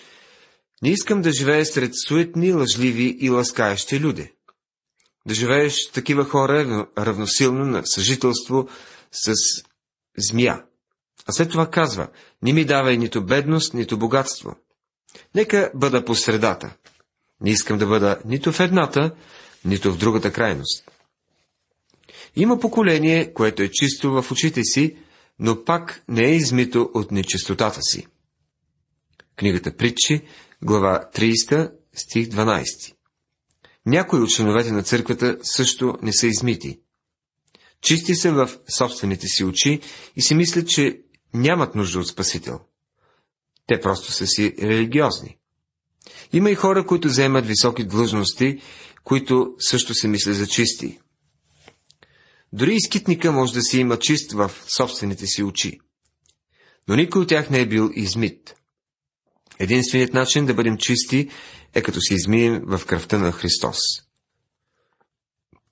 не 0.81 0.89
искам 0.89 1.21
да 1.21 1.31
живея 1.31 1.65
сред 1.65 1.91
суетни, 2.07 2.53
лъжливи 2.53 3.17
и 3.19 3.29
ласкаещи 3.29 4.00
люди. 4.00 4.31
Да 5.25 5.33
живееш 5.33 5.88
такива 5.91 6.25
хора 6.25 6.62
е 6.62 7.01
равносилно 7.05 7.65
на 7.65 7.86
съжителство 7.86 8.67
с 9.12 9.33
змия. 10.17 10.63
А 11.25 11.31
след 11.31 11.51
това 11.51 11.69
казва, 11.69 12.07
не 12.41 12.53
ми 12.53 12.65
давай 12.65 12.97
нито 12.97 13.25
бедност, 13.25 13.74
нито 13.74 13.97
богатство. 13.97 14.55
Нека 15.36 15.71
бъда 15.75 16.05
по 16.05 16.15
средата. 16.15 16.75
Не 17.41 17.50
искам 17.50 17.77
да 17.77 17.86
бъда 17.86 18.19
нито 18.25 18.51
в 18.51 18.59
едната, 18.59 19.15
нито 19.65 19.93
в 19.93 19.97
другата 19.97 20.33
крайност. 20.33 20.91
Има 22.36 22.59
поколение, 22.59 23.33
което 23.33 23.63
е 23.63 23.71
чисто 23.71 24.12
в 24.12 24.31
очите 24.31 24.63
си, 24.63 24.97
но 25.39 25.63
пак 25.63 26.03
не 26.08 26.25
е 26.25 26.36
измито 26.36 26.91
от 26.94 27.12
нечистотата 27.12 27.82
си. 27.82 28.08
Книгата 29.36 29.75
Притчи, 29.75 30.22
глава 30.62 31.10
30, 31.15 31.72
стих 31.94 32.27
12. 32.27 32.94
Някои 33.86 34.20
от 34.20 34.29
членовете 34.29 34.72
на 34.72 34.84
църквата 34.84 35.38
също 35.44 35.98
не 36.01 36.13
са 36.13 36.27
измити. 36.27 36.79
Чисти 37.82 38.15
са 38.15 38.32
в 38.32 38.50
собствените 38.77 39.27
си 39.27 39.44
очи 39.44 39.82
и 40.15 40.22
си 40.22 40.36
мислят, 40.36 40.70
че 40.70 41.01
нямат 41.34 41.75
нужда 41.75 42.00
от 42.00 42.08
Спасител. 42.08 42.60
Те 43.67 43.82
просто 43.82 44.12
са 44.12 44.27
си 44.27 44.56
религиозни. 44.62 45.38
Има 46.34 46.51
и 46.51 46.56
хора, 46.56 46.86
които 46.86 47.10
заемат 47.10 47.46
високи 47.46 47.84
длъжности, 47.84 48.62
които 49.03 49.56
също 49.60 49.94
се 49.94 50.08
мислят 50.08 50.36
за 50.36 50.48
чисти. 50.48 51.00
Дори 52.53 52.75
и 52.75 52.81
скитника 52.81 53.31
може 53.31 53.53
да 53.53 53.61
си 53.61 53.79
има 53.79 53.99
чист 53.99 54.31
в 54.31 54.51
собствените 54.77 55.27
си 55.27 55.43
очи. 55.43 55.79
Но 56.87 56.95
никой 56.95 57.21
от 57.21 57.29
тях 57.29 57.49
не 57.49 57.59
е 57.59 57.67
бил 57.67 57.91
измит. 57.95 58.55
Единственият 59.59 60.13
начин 60.13 60.45
да 60.45 60.53
бъдем 60.53 60.77
чисти 60.77 61.29
е 61.73 61.81
като 61.81 62.01
се 62.01 62.13
измием 62.13 62.61
в 62.65 62.85
кръвта 62.85 63.17
на 63.17 63.31
Христос. 63.31 63.77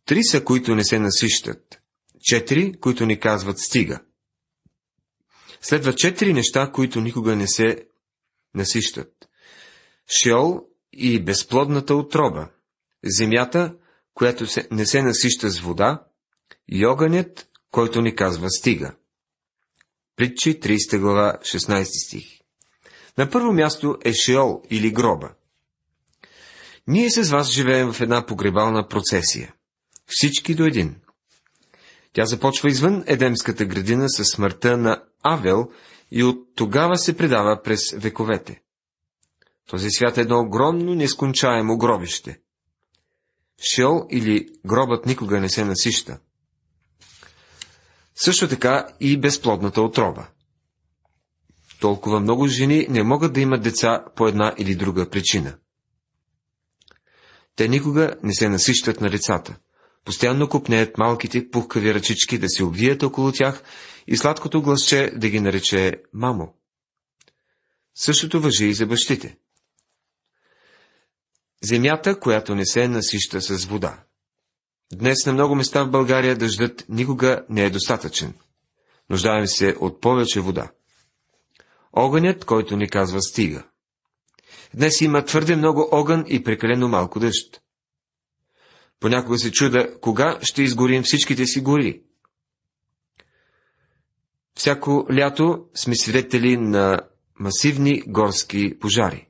Три 0.05 0.23
са, 0.23 0.43
които 0.43 0.75
не 0.75 0.83
се 0.83 0.99
насищат. 0.99 1.81
Четири, 2.21 2.73
които 2.73 3.05
ни 3.05 3.19
казват 3.19 3.59
стига. 3.59 3.99
Следва 5.61 5.95
четири 5.95 6.33
неща, 6.33 6.71
които 6.71 7.01
никога 7.01 7.35
не 7.35 7.47
се 7.47 7.87
насищат. 8.55 9.11
Шиол 10.21 10.61
и 10.93 11.23
безплодната 11.23 11.95
отроба. 11.95 12.49
земята, 13.05 13.75
която 14.13 14.47
се, 14.47 14.67
не 14.71 14.85
се 14.85 15.01
насища 15.01 15.49
с 15.49 15.59
вода, 15.59 16.04
и 16.67 16.85
огънят, 16.85 17.47
който 17.71 18.01
ни 18.01 18.15
казва 18.15 18.49
стига. 18.49 18.95
Притчи 20.15 20.59
30 20.59 20.99
глава 20.99 21.37
16 21.41 22.05
стих. 22.05 22.25
На 23.17 23.29
първо 23.29 23.53
място 23.53 23.97
е 24.05 24.13
Шеол 24.13 24.61
или 24.69 24.91
гроба. 24.91 25.29
Ние 26.87 27.09
с 27.09 27.29
вас 27.29 27.51
живеем 27.51 27.93
в 27.93 28.01
една 28.01 28.25
погребална 28.25 28.87
процесия. 28.87 29.53
Всички 30.07 30.55
до 30.55 30.63
един. 30.63 30.95
Тя 32.13 32.25
започва 32.25 32.69
извън 32.69 33.03
Едемската 33.07 33.65
градина 33.65 34.09
с 34.09 34.25
смъртта 34.25 34.77
на 34.77 35.03
Авел 35.23 35.71
и 36.11 36.23
от 36.23 36.55
тогава 36.55 36.97
се 36.97 37.17
предава 37.17 37.61
през 37.63 37.91
вековете. 37.91 38.61
Този 39.67 39.89
свят 39.89 40.17
е 40.17 40.21
едно 40.21 40.39
огромно, 40.39 40.95
нескончаемо 40.95 41.77
гробище. 41.77 42.39
Шел 43.73 44.07
или 44.09 44.49
гробът 44.65 45.05
никога 45.05 45.39
не 45.39 45.49
се 45.49 45.65
насища. 45.65 46.19
Също 48.15 48.47
така 48.47 48.87
и 48.99 49.17
безплодната 49.17 49.81
отроба. 49.81 50.27
Толкова 51.79 52.19
много 52.19 52.47
жени 52.47 52.87
не 52.89 53.03
могат 53.03 53.33
да 53.33 53.41
имат 53.41 53.63
деца 53.63 54.05
по 54.15 54.27
една 54.27 54.53
или 54.57 54.75
друга 54.75 55.09
причина. 55.09 55.57
Те 57.55 57.67
никога 57.67 58.15
не 58.23 58.33
се 58.33 58.49
насищат 58.49 59.01
на 59.01 59.09
децата. 59.09 59.57
Постоянно 60.05 60.49
купнеят 60.49 60.97
малките 60.97 61.49
пухкави 61.49 61.93
ръчички 61.93 62.37
да 62.37 62.49
се 62.49 62.63
обвият 62.63 63.03
около 63.03 63.31
тях 63.31 63.63
и 64.07 64.17
сладкото 64.17 64.61
гласче 64.61 65.11
да 65.15 65.29
ги 65.29 65.39
нарече 65.39 66.03
мамо. 66.13 66.53
Същото 67.95 68.41
въжи 68.41 68.65
и 68.65 68.73
за 68.73 68.85
бащите. 68.85 69.37
Земята, 71.63 72.19
която 72.19 72.55
не 72.55 72.65
се 72.65 72.87
насища 72.87 73.41
с 73.41 73.65
вода. 73.65 74.04
Днес 74.93 75.25
на 75.25 75.33
много 75.33 75.55
места 75.55 75.83
в 75.83 75.89
България 75.89 76.37
дъждът 76.37 76.85
никога 76.89 77.45
не 77.49 77.65
е 77.65 77.69
достатъчен. 77.69 78.33
Нуждаем 79.09 79.47
се 79.47 79.75
от 79.79 80.01
повече 80.01 80.39
вода. 80.39 80.71
Огънят, 81.93 82.45
който 82.45 82.77
ни 82.77 82.89
казва 82.89 83.21
стига. 83.21 83.63
Днес 84.73 85.01
има 85.01 85.25
твърде 85.25 85.55
много 85.55 85.89
огън 85.91 86.25
и 86.27 86.43
прекалено 86.43 86.87
малко 86.87 87.19
дъжд. 87.19 87.61
Понякога 88.99 89.37
се 89.37 89.51
чуда, 89.51 89.99
кога 89.99 90.39
ще 90.41 90.63
изгорим 90.63 91.03
всичките 91.03 91.45
си 91.45 91.61
гори. 91.61 92.01
Всяко 94.55 95.07
лято 95.13 95.65
сме 95.75 95.95
свидетели 95.95 96.57
на 96.57 96.99
масивни 97.39 98.01
горски 98.07 98.79
пожари. 98.79 99.27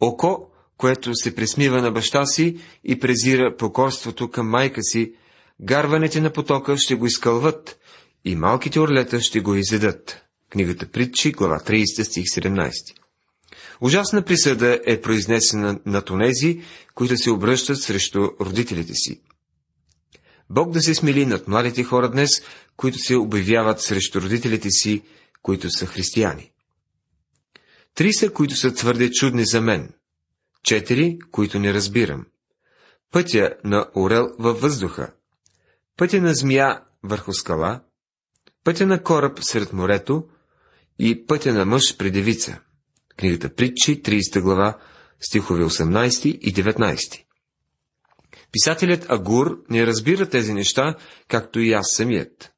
Око, 0.00 0.50
което 0.78 1.14
се 1.14 1.34
пресмива 1.34 1.82
на 1.82 1.90
баща 1.90 2.26
си 2.26 2.58
и 2.84 2.98
презира 2.98 3.56
покорството 3.56 4.30
към 4.30 4.48
майка 4.48 4.82
си, 4.82 5.12
гарваните 5.60 6.20
на 6.20 6.32
потока 6.32 6.76
ще 6.78 6.94
го 6.94 7.06
изкълват 7.06 7.78
и 8.24 8.36
малките 8.36 8.80
орлета 8.80 9.20
ще 9.20 9.40
го 9.40 9.54
изедат. 9.54 10.22
Книгата 10.50 10.86
Притчи, 10.86 11.32
глава 11.32 11.58
30, 11.66 12.02
стих 12.02 12.24
17. 12.24 12.72
Ужасна 13.80 14.22
присъда 14.22 14.80
е 14.86 15.00
произнесена 15.00 15.80
на 15.86 16.02
тонези, 16.02 16.62
които 16.94 17.16
се 17.16 17.30
обръщат 17.30 17.82
срещу 17.82 18.30
родителите 18.40 18.94
си. 18.94 19.20
Бог 20.50 20.70
да 20.70 20.80
се 20.80 20.94
смили 20.94 21.26
над 21.26 21.48
младите 21.48 21.84
хора 21.84 22.10
днес, 22.10 22.30
които 22.76 22.98
се 22.98 23.16
обявяват 23.16 23.80
срещу 23.80 24.20
родителите 24.20 24.70
си, 24.70 25.02
които 25.42 25.70
са 25.70 25.86
християни. 25.86 26.50
Три 27.94 28.12
са, 28.12 28.30
които 28.30 28.56
са 28.56 28.74
твърде 28.74 29.10
чудни 29.10 29.44
за 29.46 29.60
мен. 29.60 29.90
Четири, 30.66 31.18
които 31.30 31.58
не 31.58 31.74
разбирам. 31.74 32.26
Пътя 33.12 33.54
на 33.64 33.86
орел 33.96 34.26
във 34.38 34.60
въздуха. 34.60 35.12
Пътя 35.96 36.20
на 36.20 36.34
змия 36.34 36.80
върху 37.02 37.32
скала. 37.32 37.80
Пътя 38.64 38.86
на 38.86 39.02
кораб 39.02 39.38
сред 39.42 39.72
морето. 39.72 40.24
И 40.98 41.26
пътя 41.26 41.52
на 41.52 41.64
мъж 41.64 41.96
при 41.96 42.10
девица. 42.10 42.60
Книгата 43.16 43.54
Притчи, 43.54 44.02
30 44.02 44.40
глава, 44.40 44.78
стихове 45.20 45.64
18 45.64 46.26
и 46.26 46.54
19. 46.54 47.22
Писателят 48.52 49.06
Агур 49.08 49.64
не 49.70 49.86
разбира 49.86 50.28
тези 50.28 50.54
неща, 50.54 50.94
както 51.28 51.60
и 51.60 51.72
аз 51.72 51.86
самият. 51.96 52.52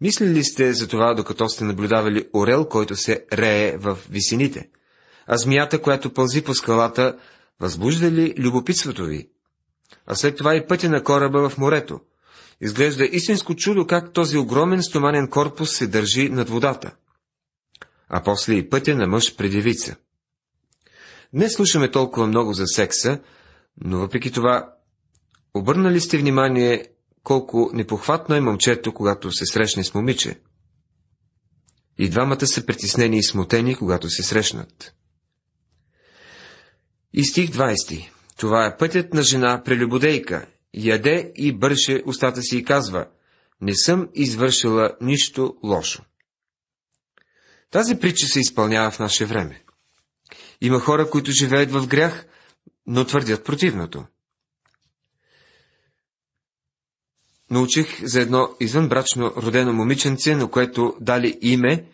Мислили 0.00 0.30
ли 0.30 0.44
сте 0.44 0.72
за 0.72 0.88
това, 0.88 1.14
докато 1.14 1.48
сте 1.48 1.64
наблюдавали 1.64 2.28
орел, 2.34 2.68
който 2.68 2.96
се 2.96 3.26
рее 3.32 3.76
в 3.76 3.98
висините? 4.10 4.70
А 5.30 5.36
змията, 5.36 5.82
която 5.82 6.14
пълзи 6.14 6.42
по 6.42 6.54
скалата, 6.54 7.18
възбужда 7.60 8.10
ли 8.10 8.34
любопитството 8.38 9.04
ви? 9.04 9.28
А 10.06 10.14
след 10.14 10.36
това 10.36 10.54
и 10.54 10.66
пътя 10.66 10.88
на 10.88 11.04
кораба 11.04 11.48
в 11.48 11.58
морето. 11.58 12.00
Изглежда 12.60 13.04
истинско 13.04 13.54
чудо 13.54 13.86
как 13.86 14.12
този 14.12 14.38
огромен 14.38 14.82
стоманен 14.82 15.28
корпус 15.28 15.70
се 15.70 15.86
държи 15.86 16.28
над 16.28 16.48
водата 16.48 16.90
а 18.10 18.22
после 18.22 18.54
и 18.54 18.68
пътя 18.68 18.94
на 18.94 19.06
мъж 19.06 19.36
предевица. 19.36 19.96
Днес 21.34 21.52
слушаме 21.52 21.90
толкова 21.90 22.26
много 22.26 22.52
за 22.52 22.66
секса, 22.66 23.20
но 23.84 23.98
въпреки 23.98 24.32
това, 24.32 24.74
обърнали 25.54 26.00
сте 26.00 26.18
внимание 26.18 26.86
колко 27.22 27.70
непохватно 27.74 28.34
е 28.34 28.40
момчето, 28.40 28.94
когато 28.94 29.32
се 29.32 29.46
срещне 29.46 29.84
с 29.84 29.94
момиче. 29.94 30.40
И 31.98 32.08
двамата 32.08 32.46
са 32.46 32.66
притеснени 32.66 33.18
и 33.18 33.22
смутени, 33.22 33.74
когато 33.74 34.10
се 34.10 34.22
срещнат. 34.22 34.94
И 37.12 37.24
стих 37.24 37.50
20. 37.50 38.10
Това 38.36 38.66
е 38.66 38.76
пътят 38.76 39.14
на 39.14 39.22
жена 39.22 39.62
прелюбодейка. 39.64 40.46
Яде 40.74 41.32
и 41.36 41.52
бърше 41.52 42.02
устата 42.06 42.42
си 42.42 42.58
и 42.58 42.64
казва, 42.64 43.06
не 43.60 43.74
съм 43.74 44.08
извършила 44.14 44.96
нищо 45.00 45.56
лошо. 45.62 46.02
Тази 47.70 47.98
притча 47.98 48.26
се 48.26 48.40
изпълнява 48.40 48.90
в 48.90 48.98
наше 48.98 49.24
време. 49.24 49.62
Има 50.60 50.80
хора, 50.80 51.10
които 51.10 51.30
живеят 51.30 51.72
в 51.72 51.86
грях, 51.86 52.26
но 52.86 53.04
твърдят 53.04 53.44
противното. 53.44 54.04
Научих 57.50 58.04
за 58.04 58.20
едно 58.20 58.48
извънбрачно 58.60 59.32
родено 59.36 59.72
момиченце, 59.72 60.36
на 60.36 60.50
което 60.50 60.96
дали 61.00 61.38
име, 61.42 61.84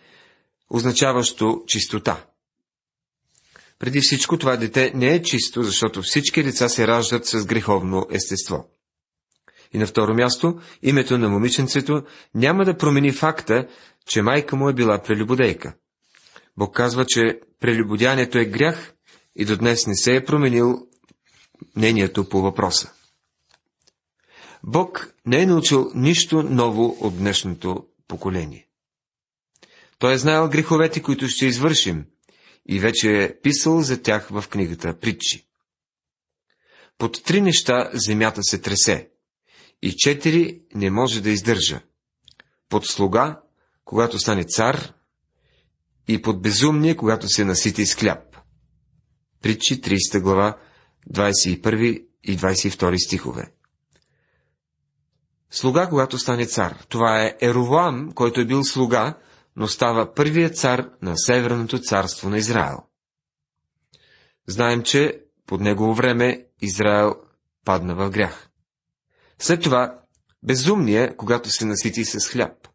означаващо 0.71 1.65
чистота. 1.67 2.26
Преди 3.79 4.01
всичко 4.01 4.39
това 4.39 4.57
дете 4.57 4.93
не 4.95 5.15
е 5.15 5.23
чисто, 5.23 5.63
защото 5.63 6.03
всички 6.03 6.43
деца 6.43 6.69
се 6.69 6.87
раждат 6.87 7.27
с 7.27 7.47
греховно 7.47 8.07
естество. 8.11 8.69
И 9.73 9.79
на 9.79 9.87
второ 9.87 10.15
място, 10.15 10.61
името 10.83 11.19
на 11.19 11.29
момиченцето 11.29 12.03
няма 12.35 12.65
да 12.65 12.77
промени 12.77 13.13
факта, 13.13 13.69
че 14.07 14.23
майка 14.23 14.57
му 14.57 14.69
е 14.69 14.75
била 14.75 15.03
прелюбодейка. 15.03 15.75
Бог 16.57 16.75
казва, 16.75 17.05
че 17.07 17.41
прелюбодянието 17.61 18.39
е 18.39 18.45
грях 18.45 18.95
и 19.37 19.45
до 19.45 19.57
днес 19.57 19.87
не 19.87 19.97
се 19.97 20.17
е 20.17 20.25
променил 20.25 20.87
мнението 21.77 22.29
по 22.29 22.43
въпроса. 22.43 22.93
Бог 24.65 25.15
не 25.27 25.43
е 25.43 25.47
научил 25.47 25.91
нищо 25.95 26.43
ново 26.43 26.97
от 27.01 27.19
днешното 27.19 27.87
поколение. 28.09 28.69
Той 29.99 30.13
е 30.13 30.19
знаел 30.19 30.49
греховете, 30.49 31.03
които 31.03 31.29
ще 31.29 31.47
извършим, 31.47 32.05
и 32.69 32.81
вече 32.81 33.23
е 33.23 33.41
писал 33.41 33.83
за 33.83 34.03
тях 34.03 34.29
в 34.31 34.45
книгата 34.51 34.99
Притчи. 34.99 35.47
Под 36.99 37.25
три 37.25 37.41
неща 37.41 37.91
земята 37.95 38.43
се 38.43 38.61
тресе, 38.61 39.11
и 39.83 39.93
четири 39.97 40.63
не 40.75 40.91
може 40.91 41.21
да 41.21 41.31
издържа. 41.31 41.81
Под 42.69 42.87
слуга, 42.87 43.41
когато 43.85 44.19
стане 44.19 44.45
цар, 44.45 44.93
и 46.09 46.23
под 46.23 46.43
безумие, 46.43 46.97
когато 46.97 47.29
се 47.29 47.45
насити 47.45 47.87
с 47.87 47.95
хляб. 47.95 48.37
Притчи 49.43 49.81
30 49.81 50.21
глава, 50.21 50.59
21 51.13 52.07
и 52.23 52.39
22 52.39 53.07
стихове. 53.07 53.53
Слуга, 55.51 55.89
когато 55.89 56.19
стане 56.19 56.47
цар. 56.47 56.85
Това 56.89 57.23
е 57.23 57.37
Еровоам, 57.41 58.13
който 58.13 58.41
е 58.41 58.45
бил 58.45 58.65
слуга, 58.65 59.19
но 59.57 59.69
става 59.69 60.15
първият 60.15 60.57
цар 60.57 60.91
на 61.03 61.19
Северното 61.19 61.79
царство 61.79 62.29
на 62.29 62.39
Израел. 62.39 62.79
Знаем, 64.47 64.83
че 64.83 65.21
под 65.47 65.61
негово 65.61 65.95
време 65.95 66.47
Израел 66.63 67.15
падна 67.65 67.95
в 67.95 68.11
грях. 68.11 68.49
След 69.39 69.63
това 69.63 70.01
безумие, 70.43 71.17
когато 71.17 71.51
се 71.51 71.65
насити 71.65 72.05
с 72.05 72.29
хляб. 72.29 72.69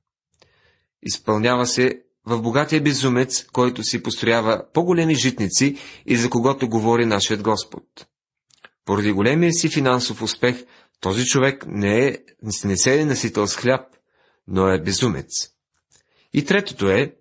Изпълнява 1.04 1.68
се 1.68 2.02
в 2.26 2.42
богатия 2.42 2.82
безумец, 2.82 3.46
който 3.46 3.84
си 3.84 4.04
построява 4.04 4.66
по-големи 4.74 5.16
житници 5.16 5.78
и 6.06 6.18
за 6.18 6.30
когото 6.30 6.70
говори 6.70 7.06
нашият 7.06 7.42
Господ. 7.42 7.84
Поради 8.86 9.12
големия 9.12 9.54
си 9.54 9.70
финансов 9.70 10.22
успех, 10.22 10.66
този 11.00 11.26
човек 11.26 11.66
не, 11.68 12.08
е, 12.08 12.18
не 12.66 12.78
се 12.78 13.00
е 13.00 13.06
насител 13.06 13.48
с 13.48 13.56
хляб, 13.56 13.82
но 14.48 14.68
е 14.68 14.82
безумец. 14.82 15.28
И 16.34 16.46
третото 16.46 16.90
е, 16.90 17.16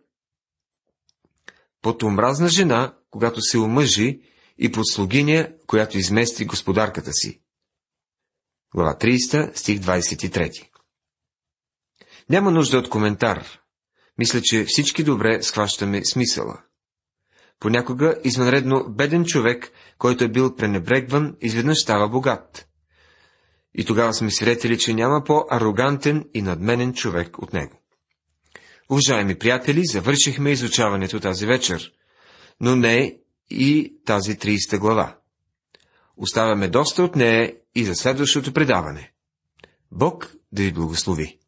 под 1.82 2.02
омразна 2.02 2.48
жена, 2.48 2.94
когато 3.10 3.40
се 3.40 3.58
омъжи 3.58 4.22
и 4.58 4.72
подслугиня, 4.72 5.52
която 5.66 5.98
измести 5.98 6.44
господарката 6.44 7.12
си. 7.12 7.42
Глава 8.74 8.96
30, 9.00 9.56
стих 9.56 9.80
23 9.80 10.68
Няма 12.30 12.50
нужда 12.50 12.78
от 12.78 12.90
коментар. 12.90 13.60
Мисля, 14.18 14.40
че 14.42 14.64
всички 14.64 15.04
добре 15.04 15.42
схващаме 15.42 16.04
смисъла. 16.04 16.62
Понякога 17.60 18.20
извънредно 18.24 18.84
беден 18.88 19.24
човек, 19.24 19.72
който 19.98 20.24
е 20.24 20.28
бил 20.28 20.56
пренебрегван, 20.56 21.36
изведнъж 21.40 21.78
става 21.78 22.08
богат. 22.08 22.68
И 23.74 23.84
тогава 23.84 24.14
сме 24.14 24.30
свидетели, 24.30 24.78
че 24.78 24.94
няма 24.94 25.24
по-арогантен 25.24 26.28
и 26.34 26.42
надменен 26.42 26.94
човек 26.94 27.38
от 27.38 27.52
него. 27.52 27.79
Уважаеми 28.90 29.38
приятели, 29.38 29.82
завършихме 29.84 30.50
изучаването 30.50 31.20
тази 31.20 31.46
вечер, 31.46 31.92
но 32.60 32.76
не 32.76 33.18
и 33.50 33.94
тази 34.04 34.36
30 34.36 34.78
глава. 34.78 35.16
Оставяме 36.16 36.68
доста 36.68 37.02
от 37.02 37.16
нея 37.16 37.54
и 37.74 37.84
за 37.84 37.94
следващото 37.94 38.52
предаване. 38.52 39.12
Бог 39.92 40.32
да 40.52 40.62
ви 40.62 40.72
благослови! 40.72 41.39